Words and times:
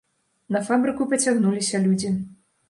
На 0.55 0.61
фабрыку 0.69 1.07
пацягнуліся 1.11 1.83
людзі. 1.85 2.11